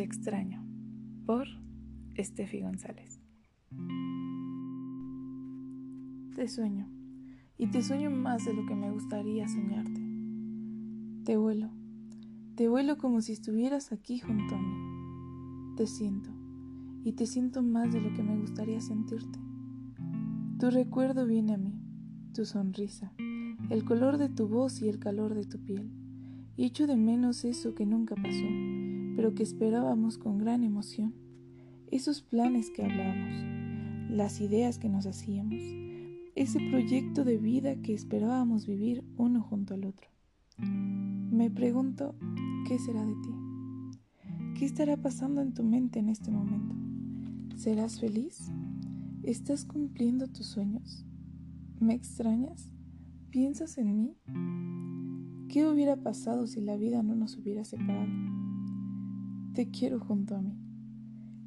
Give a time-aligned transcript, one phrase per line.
[0.00, 0.64] Te extraño
[1.26, 1.46] por
[2.14, 3.20] Estefi González.
[6.34, 6.88] Te sueño
[7.58, 10.00] y te sueño más de lo que me gustaría soñarte.
[11.26, 11.68] Te vuelo,
[12.54, 15.74] te vuelo como si estuvieras aquí junto a mí.
[15.76, 16.30] Te siento
[17.04, 19.38] y te siento más de lo que me gustaría sentirte.
[20.58, 21.78] Tu recuerdo viene a mí,
[22.32, 23.12] tu sonrisa,
[23.68, 25.92] el color de tu voz y el calor de tu piel.
[26.56, 28.46] Echo de menos eso que nunca pasó
[29.16, 31.14] pero que esperábamos con gran emoción.
[31.90, 35.60] Esos planes que hablábamos, las ideas que nos hacíamos,
[36.34, 40.08] ese proyecto de vida que esperábamos vivir uno junto al otro.
[40.58, 42.14] Me pregunto,
[42.66, 43.30] ¿qué será de ti?
[44.58, 46.74] ¿Qué estará pasando en tu mente en este momento?
[47.56, 48.50] ¿Serás feliz?
[49.22, 51.04] ¿Estás cumpliendo tus sueños?
[51.78, 52.72] ¿Me extrañas?
[53.30, 54.16] ¿Piensas en mí?
[55.48, 58.10] ¿Qué hubiera pasado si la vida no nos hubiera separado?
[59.54, 60.56] Te quiero junto a mí.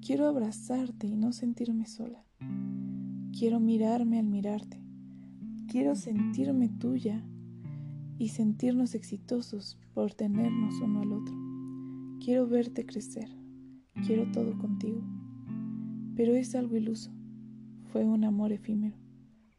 [0.00, 2.24] Quiero abrazarte y no sentirme sola.
[3.38, 4.80] Quiero mirarme al mirarte.
[5.68, 7.22] Quiero sentirme tuya
[8.18, 11.34] y sentirnos exitosos por tenernos uno al otro.
[12.24, 13.28] Quiero verte crecer.
[14.06, 15.02] Quiero todo contigo.
[16.16, 17.10] Pero es algo iluso.
[17.92, 18.96] Fue un amor efímero.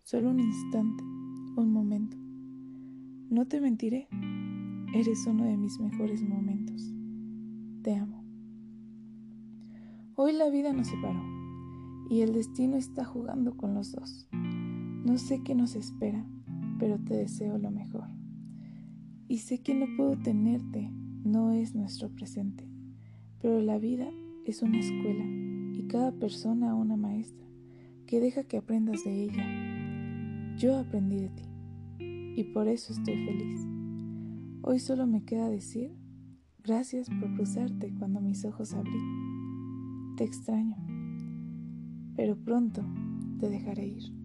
[0.01, 2.17] Solo un instante, un momento.
[3.29, 4.07] No te mentiré.
[4.95, 6.91] Eres uno de mis mejores momentos.
[7.83, 8.20] Te amo.
[10.23, 11.19] Hoy la vida nos separó
[12.07, 14.27] y el destino está jugando con los dos.
[14.31, 16.23] No sé qué nos espera,
[16.77, 18.03] pero te deseo lo mejor.
[19.27, 20.91] Y sé que no puedo tenerte,
[21.23, 22.69] no es nuestro presente,
[23.41, 24.11] pero la vida
[24.45, 27.47] es una escuela y cada persona una maestra
[28.05, 30.55] que deja que aprendas de ella.
[30.55, 31.45] Yo aprendí de ti
[32.39, 33.65] y por eso estoy feliz.
[34.61, 35.97] Hoy solo me queda decir
[36.63, 39.31] gracias por cruzarte cuando mis ojos abrí.
[40.21, 40.75] Extraño,
[42.15, 42.85] pero pronto
[43.39, 44.20] te dejaré ir.